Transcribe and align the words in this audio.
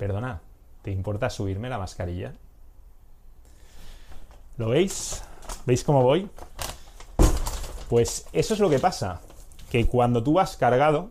perdona, 0.00 0.40
¿te 0.80 0.90
importa 0.90 1.28
subirme 1.28 1.68
la 1.68 1.76
mascarilla? 1.76 2.32
¿Lo 4.56 4.70
veis? 4.70 5.22
¿Veis 5.66 5.84
cómo 5.84 6.02
voy? 6.02 6.30
Pues 7.90 8.26
eso 8.32 8.54
es 8.54 8.60
lo 8.60 8.70
que 8.70 8.78
pasa, 8.78 9.20
que 9.70 9.86
cuando 9.86 10.24
tú 10.24 10.32
vas 10.32 10.56
cargado, 10.56 11.10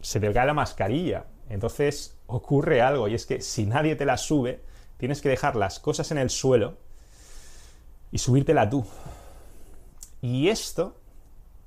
se 0.00 0.20
te 0.20 0.32
cae 0.32 0.46
la 0.46 0.54
mascarilla. 0.54 1.24
Entonces 1.48 2.16
ocurre 2.28 2.80
algo, 2.80 3.08
y 3.08 3.14
es 3.14 3.26
que 3.26 3.40
si 3.40 3.66
nadie 3.66 3.96
te 3.96 4.04
la 4.04 4.18
sube, 4.18 4.62
tienes 4.96 5.20
que 5.20 5.28
dejar 5.28 5.56
las 5.56 5.80
cosas 5.80 6.12
en 6.12 6.18
el 6.18 6.30
suelo 6.30 6.76
y 8.12 8.18
subírtela 8.18 8.70
tú. 8.70 8.86
Y 10.22 10.48
esto 10.48 10.96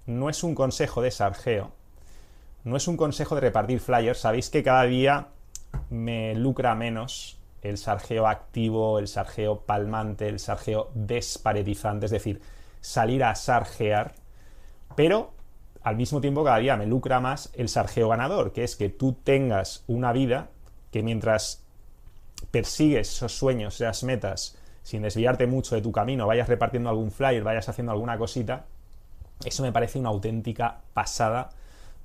no 0.05 0.29
es 0.29 0.41
un 0.41 0.55
consejo 0.55 1.01
de 1.01 1.11
sargeo, 1.11 1.73
no 2.63 2.77
es 2.77 2.87
un 2.87 2.95
consejo 2.95 3.35
de 3.35 3.41
repartir 3.41 3.81
flyers. 3.81 4.19
Sabéis 4.19 4.49
que 4.49 4.63
cada 4.63 4.83
día 4.83 5.27
me 5.89 6.35
lucra 6.35 6.75
menos 6.75 7.39
el 7.61 7.77
sargeo 7.77 8.27
activo, 8.27 8.99
el 8.99 9.07
sargeo 9.07 9.61
palmante, 9.61 10.27
el 10.27 10.39
sargeo 10.39 10.89
desparetizante, 10.93 12.05
es 12.05 12.11
decir, 12.11 12.41
salir 12.79 13.23
a 13.23 13.35
sargear, 13.35 14.15
pero 14.95 15.31
al 15.83 15.95
mismo 15.95 16.21
tiempo 16.21 16.43
cada 16.43 16.57
día 16.57 16.77
me 16.77 16.85
lucra 16.85 17.19
más 17.19 17.51
el 17.55 17.69
sargeo 17.69 18.09
ganador, 18.09 18.51
que 18.51 18.63
es 18.63 18.75
que 18.75 18.89
tú 18.89 19.13
tengas 19.13 19.83
una 19.87 20.11
vida 20.11 20.49
que 20.91 21.03
mientras 21.03 21.63
persigues 22.49 23.09
esos 23.09 23.37
sueños, 23.37 23.75
esas 23.75 24.03
metas, 24.03 24.57
sin 24.83 25.03
desviarte 25.03 25.45
mucho 25.45 25.75
de 25.75 25.81
tu 25.81 25.91
camino, 25.91 26.25
vayas 26.25 26.49
repartiendo 26.49 26.89
algún 26.89 27.11
flyer, 27.11 27.43
vayas 27.43 27.69
haciendo 27.69 27.91
alguna 27.91 28.17
cosita, 28.17 28.65
eso 29.45 29.63
me 29.63 29.71
parece 29.71 29.99
una 29.99 30.09
auténtica 30.09 30.81
pasada 30.93 31.49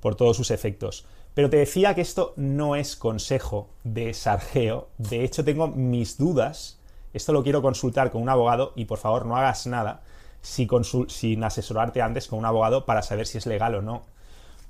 por 0.00 0.14
todos 0.14 0.36
sus 0.36 0.50
efectos. 0.50 1.06
Pero 1.36 1.50
te 1.50 1.58
decía 1.58 1.94
que 1.94 2.00
esto 2.00 2.32
no 2.36 2.76
es 2.76 2.96
consejo 2.96 3.68
de 3.84 4.14
sargeo, 4.14 4.88
de 4.96 5.22
hecho 5.22 5.44
tengo 5.44 5.68
mis 5.68 6.16
dudas, 6.16 6.80
esto 7.12 7.34
lo 7.34 7.42
quiero 7.42 7.60
consultar 7.60 8.10
con 8.10 8.22
un 8.22 8.30
abogado 8.30 8.72
y 8.74 8.86
por 8.86 8.96
favor 8.96 9.26
no 9.26 9.36
hagas 9.36 9.66
nada 9.66 10.00
sin 10.40 11.44
asesorarte 11.44 12.00
antes 12.00 12.28
con 12.28 12.38
un 12.38 12.46
abogado 12.46 12.86
para 12.86 13.02
saber 13.02 13.26
si 13.26 13.36
es 13.36 13.44
legal 13.44 13.74
o 13.74 13.82
no. 13.82 14.04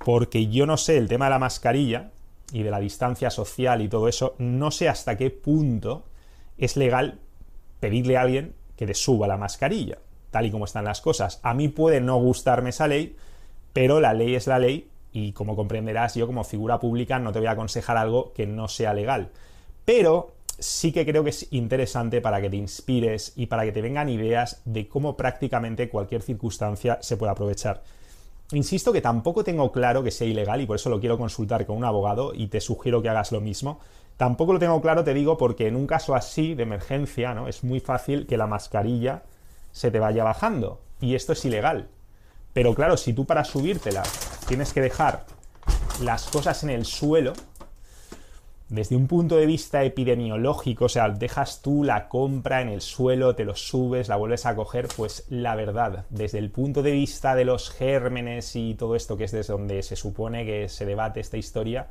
Porque 0.03 0.47
yo 0.47 0.65
no 0.65 0.75
sé 0.75 0.97
el 0.97 1.07
tema 1.07 1.27
de 1.27 1.31
la 1.31 1.39
mascarilla 1.39 2.11
y 2.51 2.63
de 2.63 2.71
la 2.71 2.81
distancia 2.81 3.29
social 3.29 3.81
y 3.81 3.87
todo 3.87 4.09
eso, 4.09 4.35
no 4.37 4.69
sé 4.69 4.89
hasta 4.89 5.15
qué 5.15 5.29
punto 5.29 6.03
es 6.57 6.75
legal 6.75 7.21
pedirle 7.79 8.17
a 8.17 8.23
alguien 8.23 8.55
que 8.75 8.85
te 8.85 8.93
suba 8.93 9.25
la 9.27 9.37
mascarilla, 9.37 9.99
tal 10.31 10.47
y 10.47 10.51
como 10.51 10.65
están 10.65 10.83
las 10.83 10.99
cosas. 10.99 11.39
A 11.43 11.53
mí 11.53 11.69
puede 11.69 12.01
no 12.01 12.17
gustarme 12.17 12.71
esa 12.71 12.89
ley, 12.89 13.15
pero 13.71 14.01
la 14.01 14.13
ley 14.13 14.35
es 14.35 14.47
la 14.47 14.59
ley 14.59 14.89
y 15.17 15.31
como 15.31 15.55
comprenderás, 15.55 16.13
yo 16.13 16.27
como 16.27 16.43
figura 16.43 16.79
pública 16.79 17.17
no 17.17 17.31
te 17.31 17.39
voy 17.39 17.47
a 17.47 17.51
aconsejar 17.51 17.97
algo 17.97 18.33
que 18.33 18.45
no 18.45 18.67
sea 18.67 18.93
legal. 18.93 19.31
Pero 19.83 20.33
sí 20.59 20.91
que 20.91 21.07
creo 21.07 21.23
que 21.23 21.31
es 21.31 21.47
interesante 21.51 22.21
para 22.21 22.39
que 22.39 22.51
te 22.51 22.57
inspires 22.57 23.33
y 23.35 23.47
para 23.47 23.63
que 23.63 23.71
te 23.71 23.81
vengan 23.81 24.09
ideas 24.09 24.61
de 24.65 24.87
cómo 24.87 25.17
prácticamente 25.17 25.89
cualquier 25.89 26.21
circunstancia 26.21 26.99
se 27.01 27.17
puede 27.17 27.31
aprovechar. 27.31 27.81
Insisto 28.51 28.93
que 28.93 29.01
tampoco 29.01 29.43
tengo 29.43 29.71
claro 29.71 30.03
que 30.03 30.11
sea 30.11 30.27
ilegal 30.27 30.61
y 30.61 30.67
por 30.67 30.75
eso 30.75 30.91
lo 30.91 30.99
quiero 30.99 31.17
consultar 31.17 31.65
con 31.65 31.77
un 31.77 31.83
abogado 31.83 32.33
y 32.35 32.47
te 32.47 32.61
sugiero 32.61 33.01
que 33.01 33.09
hagas 33.09 33.31
lo 33.31 33.41
mismo. 33.41 33.79
Tampoco 34.17 34.53
lo 34.53 34.59
tengo 34.59 34.79
claro, 34.81 35.03
te 35.03 35.15
digo, 35.15 35.37
porque 35.37 35.67
en 35.67 35.75
un 35.75 35.87
caso 35.87 36.13
así 36.13 36.53
de 36.53 36.63
emergencia, 36.63 37.33
¿no? 37.33 37.47
Es 37.47 37.63
muy 37.63 37.79
fácil 37.79 38.27
que 38.27 38.37
la 38.37 38.45
mascarilla 38.45 39.23
se 39.71 39.89
te 39.89 39.99
vaya 39.99 40.23
bajando 40.23 40.79
y 41.01 41.15
esto 41.15 41.33
es 41.33 41.43
ilegal. 41.43 41.89
Pero 42.53 42.75
claro, 42.75 42.97
si 42.97 43.13
tú 43.13 43.25
para 43.25 43.43
subírtela 43.43 44.03
tienes 44.47 44.73
que 44.73 44.81
dejar 44.81 45.25
las 46.01 46.27
cosas 46.29 46.63
en 46.63 46.69
el 46.69 46.85
suelo, 46.85 47.33
desde 48.69 48.95
un 48.95 49.07
punto 49.07 49.37
de 49.37 49.45
vista 49.45 49.83
epidemiológico, 49.83 50.85
o 50.85 50.89
sea, 50.89 51.09
dejas 51.09 51.61
tú 51.61 51.83
la 51.83 52.09
compra 52.09 52.61
en 52.61 52.69
el 52.69 52.81
suelo, 52.81 53.35
te 53.35 53.45
lo 53.45 53.55
subes, 53.55 54.09
la 54.09 54.17
vuelves 54.17 54.45
a 54.45 54.55
coger, 54.55 54.87
pues 54.95 55.25
la 55.29 55.55
verdad, 55.55 56.05
desde 56.09 56.39
el 56.39 56.49
punto 56.49 56.81
de 56.81 56.91
vista 56.91 57.35
de 57.35 57.45
los 57.45 57.69
gérmenes 57.69 58.55
y 58.55 58.75
todo 58.75 58.95
esto, 58.95 59.17
que 59.17 59.23
es 59.25 59.31
desde 59.31 59.53
donde 59.53 59.83
se 59.83 59.95
supone 59.95 60.45
que 60.45 60.67
se 60.69 60.85
debate 60.85 61.21
esta 61.21 61.37
historia, 61.37 61.87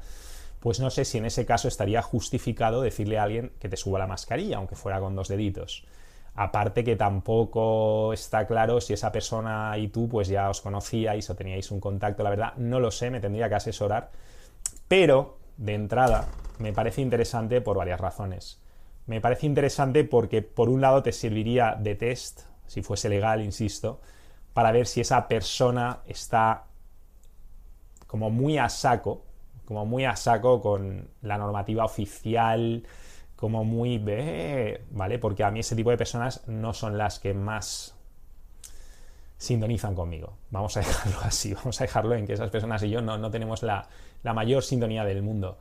pues 0.61 0.81
no 0.81 0.91
sé 0.91 1.05
si 1.05 1.19
en 1.19 1.27
ese 1.27 1.47
caso 1.47 1.69
estaría 1.69 2.03
justificado 2.03 2.83
decirle 2.83 3.19
a 3.19 3.22
alguien 3.22 3.53
que 3.59 3.69
te 3.69 3.77
suba 3.77 3.99
la 3.99 4.06
mascarilla, 4.06 4.59
aunque 4.59 4.77
fuera 4.77 5.00
con 5.00 5.15
dos 5.15 5.28
deditos. 5.28 5.84
Aparte 6.37 6.85
que 6.85 6.97
tampoco 6.97 8.13
está 8.13 8.47
claro 8.47 8.81
si 8.81 8.93
esa 8.93 9.11
persona 9.11 9.77
y 9.79 9.89
tú 9.89 10.07
pues 10.07 10.29
ya 10.29 10.51
os 10.51 10.61
conocíais 10.61 11.31
o 11.31 11.35
teníais 11.35 11.71
un 11.71 11.81
contacto, 11.81 12.23
la 12.23 12.31
verdad 12.31 12.55
no 12.57 12.79
lo 12.79 12.91
sé, 12.91 13.11
me 13.11 13.21
tendría 13.21 13.49
que 13.49 13.55
asesorar, 13.55 14.11
pero 14.87 15.39
de 15.57 15.75
entrada 15.75 16.29
me 16.59 16.75
parece 16.75 17.01
interesante 17.01 17.63
por 17.63 17.79
varias 17.79 18.01
razones. 18.01 18.61
Me 19.07 19.21
parece 19.21 19.47
interesante 19.47 20.05
porque 20.05 20.43
por 20.43 20.69
un 20.69 20.83
lado 20.83 21.03
te 21.03 21.13
serviría 21.13 21.75
de 21.79 21.95
test, 21.95 22.43
si 22.67 22.83
fuese 22.83 23.09
legal, 23.09 23.41
insisto, 23.41 24.01
para 24.53 24.73
ver 24.73 24.87
si 24.87 25.01
esa 25.01 25.29
persona 25.29 26.01
está 26.07 26.65
como 28.07 28.31
muy 28.31 28.59
a 28.59 28.69
saco, 28.69 29.25
como 29.65 29.87
muy 29.87 30.05
a 30.05 30.17
saco 30.17 30.61
con 30.61 31.09
la 31.23 31.39
normativa 31.39 31.85
oficial, 31.85 32.85
como 33.37 33.65
muy... 33.65 33.99
¿Vale? 34.91 35.19
Porque 35.19 35.45
a 35.45 35.51
mí 35.51 35.61
ese 35.61 35.77
tipo 35.77 35.91
de 35.91 35.97
personas 35.97 36.47
no 36.49 36.73
son 36.73 36.99
las 36.99 37.19
que 37.21 37.35
más 37.35 37.95
sintonizan 39.39 39.95
conmigo. 39.95 40.35
Vamos 40.51 40.77
a 40.77 40.81
dejarlo 40.87 41.19
así, 41.23 41.55
vamos 41.55 41.81
a 41.81 41.85
dejarlo 41.85 42.15
en 42.15 42.27
que 42.27 42.33
esas 42.33 42.51
personas 42.51 42.83
y 42.83 42.91
yo 42.91 43.01
no, 43.01 43.19
no 43.19 43.31
tenemos 43.31 43.63
la, 43.63 43.89
la 44.23 44.35
mayor 44.35 44.63
sintonía 44.63 45.05
del 45.05 45.23
mundo. 45.23 45.59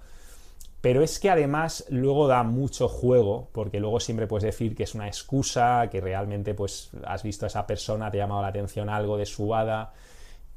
Pero 0.81 1.01
es 1.01 1.19
que 1.19 1.31
además 1.31 1.85
luego 1.89 2.27
da 2.27 2.43
mucho 2.43 2.87
juego, 2.87 3.49
porque 3.53 3.79
luego 3.79 3.99
siempre 3.99 4.27
puedes 4.27 4.43
decir 4.43 4.75
que 4.75 4.83
es 4.83 4.93
una 4.93 5.07
excusa, 5.07 5.89
que 5.89 5.99
realmente 5.99 6.53
pues 6.53 6.91
has 7.05 7.23
visto 7.23 7.45
a 7.45 7.47
esa 7.47 7.65
persona, 7.65 8.11
te 8.11 8.19
ha 8.19 8.25
llamado 8.25 8.43
la 8.43 8.49
atención 8.49 8.89
algo 8.89 9.17
de 9.17 9.25
su 9.25 9.55
hada, 9.55 9.93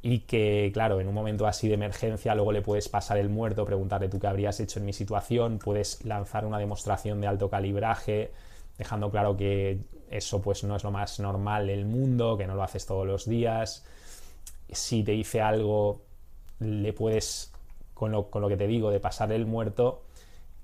y 0.00 0.20
que, 0.20 0.70
claro, 0.72 1.00
en 1.00 1.08
un 1.08 1.14
momento 1.14 1.46
así 1.46 1.68
de 1.68 1.74
emergencia 1.74 2.34
luego 2.34 2.52
le 2.52 2.62
puedes 2.62 2.88
pasar 2.88 3.18
el 3.18 3.28
muerto, 3.28 3.64
preguntarle 3.64 4.08
tú 4.08 4.18
qué 4.20 4.28
habrías 4.28 4.60
hecho 4.60 4.78
en 4.78 4.86
mi 4.86 4.92
situación, 4.92 5.58
puedes 5.58 6.04
lanzar 6.04 6.46
una 6.46 6.58
demostración 6.58 7.20
de 7.20 7.26
alto 7.26 7.50
calibraje, 7.50 8.30
dejando 8.76 9.10
claro 9.10 9.36
que 9.36 9.80
eso 10.10 10.40
pues 10.40 10.62
no 10.64 10.76
es 10.76 10.84
lo 10.84 10.92
más 10.92 11.18
normal 11.18 11.66
del 11.66 11.84
mundo, 11.84 12.36
que 12.36 12.46
no 12.46 12.54
lo 12.54 12.62
haces 12.62 12.86
todos 12.86 13.06
los 13.06 13.28
días. 13.28 13.84
Si 14.70 15.02
te 15.02 15.12
dice 15.12 15.40
algo, 15.40 16.02
le 16.60 16.92
puedes, 16.92 17.52
con 17.92 18.12
lo, 18.12 18.30
con 18.30 18.42
lo 18.42 18.48
que 18.48 18.56
te 18.56 18.66
digo, 18.66 18.90
de 18.90 19.00
pasar 19.00 19.32
el 19.32 19.46
muerto, 19.46 20.02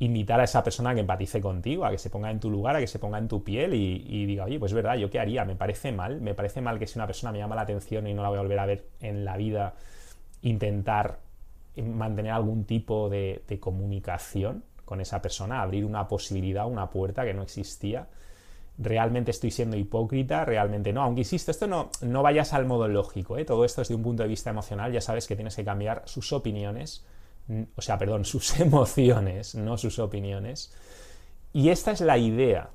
invitar 0.01 0.41
a 0.41 0.45
esa 0.45 0.63
persona 0.63 0.93
que 0.95 1.01
empatice 1.01 1.41
contigo, 1.41 1.85
a 1.85 1.91
que 1.91 1.99
se 1.99 2.11
ponga 2.11 2.31
en 2.31 2.41
tu 2.41 2.51
lugar, 2.51 2.77
a 2.77 2.81
que 2.81 2.87
se 2.87 2.99
ponga 2.99 3.19
en 3.19 3.29
tu 3.29 3.45
piel 3.45 3.75
y, 3.75 4.27
diga, 4.27 4.45
oye, 4.45 4.59
pues 4.59 4.73
es 4.73 4.75
verdad, 4.75 4.97
¿yo 4.97 5.09
qué 5.09 5.21
haría? 5.21 5.45
Me 5.45 5.55
parece 5.55 5.93
mal, 5.93 6.21
me 6.21 6.35
parece 6.35 6.61
mal 6.61 6.79
que 6.79 6.87
si 6.87 6.99
una 6.99 7.07
persona 7.07 7.33
me 7.33 7.39
llama 7.39 7.55
la 7.55 7.63
atención 7.63 8.07
y 8.07 8.15
no 8.15 8.23
la 8.23 8.29
voy 8.29 8.39
a 8.39 8.43
volver 8.43 8.59
a 8.59 8.67
ver 8.67 8.87
en 9.01 9.25
la 9.25 9.37
vida, 9.37 9.75
intentar 10.43 11.21
mantener 11.77 12.33
algún 12.33 12.65
tipo 12.65 13.09
de, 13.09 13.43
comunicación 13.61 14.65
con 14.85 15.01
esa 15.01 15.23
persona, 15.23 15.63
abrir 15.63 15.85
una 15.85 16.07
posibilidad, 16.09 16.67
una 16.67 16.91
puerta 16.91 17.25
que 17.25 17.33
no 17.33 17.43
existía. 17.43 18.09
Realmente 18.77 19.31
estoy 19.31 19.53
siendo 19.53 19.77
hipócrita, 19.77 20.45
realmente 20.45 20.93
no. 20.93 21.03
Aunque 21.03 21.21
insisto, 21.21 21.53
esto 21.53 21.69
no, 21.69 21.91
no 22.03 22.23
vayas 22.23 22.53
al 22.53 22.67
modo 22.67 22.89
lógico, 22.89 23.39
¿eh? 23.39 23.45
todo 23.45 23.65
esto 23.65 23.81
es 23.83 23.89
de 23.89 23.95
un 23.95 24.03
punto 24.03 24.25
de 24.25 24.29
vista 24.29 24.51
emocional, 24.51 24.93
ya 24.93 25.01
sabes 25.01 25.27
que 25.29 25.37
tienes 25.37 25.55
que 25.55 25.65
cambiar 25.65 26.03
sus 26.07 26.33
opiniones 26.33 27.05
o 27.77 27.83
sea, 27.83 27.99
perdón, 27.99 28.25
sus 28.25 28.59
emociones, 28.61 29.55
no 29.55 29.77
sus 29.77 29.99
opiniones. 29.99 30.73
Y 31.53 31.69
esta 31.69 31.93
es 31.93 32.01
la 32.01 32.19
idea. 32.19 32.71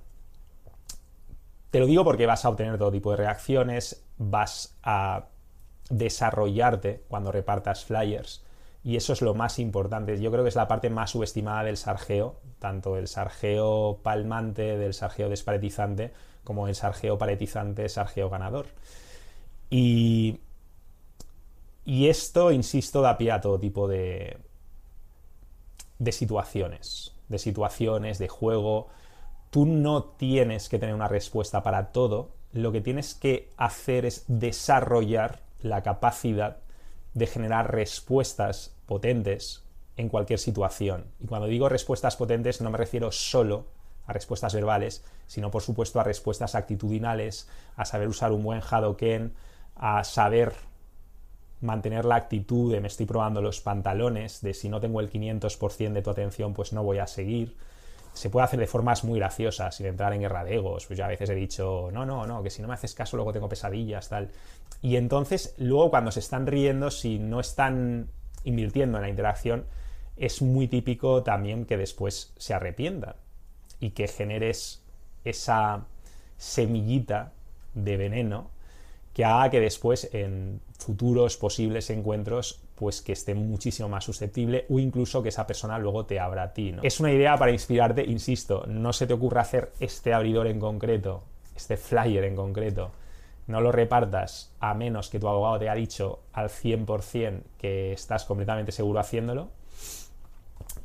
Te 1.72 1.80
lo 1.80 1.86
digo 1.86 2.04
porque 2.04 2.26
vas 2.26 2.46
a 2.46 2.50
obtener 2.50 2.78
todo 2.78 2.92
tipo 2.92 3.12
de 3.12 3.18
reacciones, 3.18 4.04
vas 4.18 4.76
a 4.84 5.28
desarrollarte 5.90 7.04
cuando 7.08 7.32
repartas 7.32 7.86
flyers. 7.86 8.44
Y 8.84 8.96
eso 8.96 9.14
es 9.14 9.22
lo 9.22 9.34
más 9.34 9.60
importante. 9.60 10.20
Yo 10.20 10.32
creo 10.32 10.44
que 10.44 10.50
es 10.50 10.56
la 10.56 10.68
parte 10.68 10.90
más 10.90 11.12
subestimada 11.12 11.64
del 11.64 11.78
sargeo, 11.78 12.40
tanto 12.60 12.98
el 12.98 13.08
sargeo 13.08 14.00
palmante, 14.02 14.78
del 14.78 14.94
sargeo 14.94 15.30
despaletizante, 15.30 16.14
como 16.44 16.68
el 16.68 16.76
sargeo 16.76 17.18
paletizante, 17.18 17.90
sargeo 17.90 18.30
ganador. 18.30 18.68
Y, 19.70 20.40
y 21.86 22.08
esto, 22.08 22.52
insisto, 22.52 23.02
da 23.02 23.18
pie 23.18 23.32
a 23.32 23.42
todo 23.42 23.60
tipo 23.60 23.88
de, 23.88 24.38
de 26.00 26.12
situaciones, 26.12 27.14
de 27.28 27.38
situaciones, 27.38 28.18
de 28.18 28.28
juego. 28.28 28.88
Tú 29.52 29.66
no 29.66 30.04
tienes 30.04 30.70
que 30.70 30.80
tener 30.80 30.96
una 30.96 31.08
respuesta 31.08 31.62
para 31.62 31.92
todo, 31.92 32.32
lo 32.52 32.72
que 32.72 32.82
tienes 32.82 33.14
que 33.14 33.50
hacer 33.58 34.06
es 34.06 34.24
desarrollar 34.28 35.42
la 35.62 35.84
capacidad 35.84 36.58
de 37.14 37.28
generar 37.28 37.74
respuestas 37.74 38.76
potentes 38.86 39.64
en 39.98 40.10
cualquier 40.10 40.40
situación. 40.40 41.06
Y 41.20 41.28
cuando 41.28 41.48
digo 41.48 41.70
respuestas 41.70 42.16
potentes 42.16 42.62
no 42.62 42.72
me 42.72 42.78
refiero 42.78 43.12
solo 43.12 43.68
a 44.08 44.14
respuestas 44.14 44.56
verbales, 44.56 45.04
sino 45.28 45.52
por 45.52 45.62
supuesto 45.62 46.00
a 46.00 46.04
respuestas 46.04 46.56
actitudinales, 46.56 47.48
a 47.76 47.86
saber 47.86 48.08
usar 48.08 48.32
un 48.32 48.42
buen 48.42 48.62
Hadoken, 48.68 49.34
a 49.76 50.04
saber 50.04 50.54
mantener 51.62 52.06
la 52.06 52.16
actitud 52.16 52.72
de 52.72 52.82
me 52.82 52.88
estoy 52.88 53.06
probando 53.06 53.42
los 53.42 53.62
pantalones, 53.62 54.42
de 54.42 54.54
si 54.54 54.70
no 54.70 54.80
tengo 54.80 55.00
el 55.00 55.10
500% 55.10 55.94
de 55.94 56.02
tu 56.02 56.10
atención, 56.10 56.54
pues 56.54 56.74
no 56.74 56.84
voy 56.84 57.00
a 57.00 57.08
seguir. 57.08 57.56
Se 58.14 58.30
puede 58.30 58.46
hacer 58.46 58.60
de 58.60 58.68
formas 58.68 59.04
muy 59.04 59.20
graciosas, 59.20 59.76
sin 59.76 59.86
entrar 59.86 60.14
en 60.14 60.22
guerra 60.22 60.44
de 60.44 60.56
egos. 60.56 60.86
Pues 60.88 60.98
yo 60.98 61.06
a 61.06 61.10
veces 61.10 61.30
he 61.30 61.36
dicho, 61.36 61.90
no, 61.92 62.06
no, 62.06 62.26
no, 62.26 62.42
que 62.44 62.50
si 62.50 62.62
no 62.62 62.68
me 62.68 62.74
haces 62.74 62.94
caso 62.94 63.18
luego 63.18 63.34
tengo 63.34 63.50
pesadillas, 63.50 64.10
tal. 64.10 64.30
Y 64.82 64.96
entonces, 64.96 65.54
luego 65.58 65.90
cuando 65.90 66.12
se 66.12 66.20
están 66.20 66.48
riendo, 66.48 66.92
si 66.92 67.20
no 67.20 67.40
están 67.40 68.10
invirtiendo 68.44 68.98
en 68.98 69.04
la 69.04 69.10
interacción, 69.10 69.66
es 70.16 70.42
muy 70.42 70.68
típico 70.68 71.24
también 71.24 71.66
que 71.66 71.78
después 71.78 72.34
se 72.38 72.54
arrepientan 72.54 73.16
y 73.80 73.92
que 73.92 74.08
generes 74.08 74.84
esa 75.24 75.86
semillita 76.38 77.34
de 77.74 77.98
veneno 77.98 78.50
que 79.14 79.26
haga 79.26 79.50
que 79.50 79.60
después 79.60 80.10
en 80.14 80.62
futuros 80.78 81.38
posibles 81.38 81.90
encuentros 81.90 82.62
pues 82.76 83.02
que 83.02 83.12
esté 83.12 83.36
muchísimo 83.36 83.90
más 83.90 84.06
susceptible 84.06 84.66
o 84.70 84.80
incluso 84.80 85.22
que 85.22 85.30
esa 85.30 85.46
persona 85.46 85.78
luego 85.78 86.06
te 86.06 86.20
abra 86.20 86.44
a 86.44 86.54
ti. 86.54 86.72
¿no? 86.72 86.82
Es 86.84 87.00
una 87.00 87.12
idea 87.12 87.38
para 87.38 87.52
inspirarte, 87.52 88.06
insisto, 88.06 88.66
no 88.68 88.94
se 88.94 89.06
te 89.06 89.14
ocurra 89.14 89.42
hacer 89.42 89.74
este 89.82 90.14
abridor 90.14 90.48
en 90.48 90.60
concreto, 90.60 91.24
este 91.56 91.76
flyer 91.76 92.24
en 92.24 92.36
concreto, 92.36 92.92
no 93.48 93.62
lo 93.62 93.72
repartas 93.72 94.54
a 94.60 94.76
menos 94.76 95.10
que 95.10 95.20
tu 95.20 95.28
abogado 95.28 95.58
te 95.58 95.68
haya 95.68 95.80
dicho 95.80 96.20
al 96.34 96.50
100% 96.50 97.42
que 97.58 97.92
estás 97.92 98.24
completamente 98.24 98.72
seguro 98.72 99.00
haciéndolo, 99.00 99.50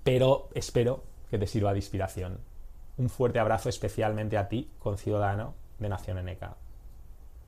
pero 0.03 0.49
espero 0.55 1.05
que 1.31 1.39
te 1.39 1.47
sirva 1.47 1.73
de 1.73 1.79
inspiración. 1.79 2.41
Un 2.97 3.11
fuerte 3.11 3.39
abrazo 3.39 3.69
especialmente 3.69 4.39
a 4.39 4.49
ti, 4.49 4.71
con 4.79 4.97
ciudadano 4.97 5.55
de 5.79 5.89
Nación 5.91 6.25
NK. 6.25 6.64